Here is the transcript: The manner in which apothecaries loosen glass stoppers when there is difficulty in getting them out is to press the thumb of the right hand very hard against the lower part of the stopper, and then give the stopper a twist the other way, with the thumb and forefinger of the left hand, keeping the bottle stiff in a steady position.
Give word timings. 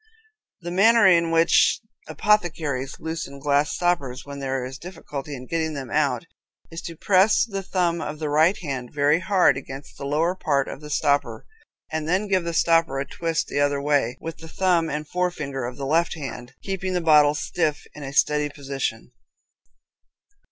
The 0.61 0.71
manner 0.71 1.05
in 1.05 1.29
which 1.29 1.79
apothecaries 2.07 2.95
loosen 2.99 3.37
glass 3.37 3.71
stoppers 3.75 4.25
when 4.25 4.39
there 4.39 4.65
is 4.65 4.79
difficulty 4.79 5.35
in 5.35 5.45
getting 5.45 5.75
them 5.75 5.91
out 5.91 6.25
is 6.71 6.81
to 6.87 6.95
press 6.95 7.45
the 7.45 7.61
thumb 7.61 8.01
of 8.01 8.17
the 8.17 8.27
right 8.27 8.57
hand 8.63 8.91
very 8.91 9.19
hard 9.19 9.57
against 9.57 9.99
the 9.99 10.05
lower 10.07 10.33
part 10.33 10.67
of 10.67 10.81
the 10.81 10.89
stopper, 10.89 11.45
and 11.91 12.09
then 12.09 12.27
give 12.27 12.45
the 12.45 12.51
stopper 12.55 12.99
a 12.99 13.05
twist 13.05 13.45
the 13.45 13.59
other 13.59 13.79
way, 13.79 14.17
with 14.19 14.39
the 14.39 14.47
thumb 14.49 14.89
and 14.89 15.07
forefinger 15.07 15.65
of 15.65 15.77
the 15.77 15.85
left 15.85 16.15
hand, 16.15 16.53
keeping 16.63 16.93
the 16.93 16.99
bottle 17.01 17.35
stiff 17.35 17.85
in 17.93 18.01
a 18.01 18.11
steady 18.11 18.49
position. 18.49 19.11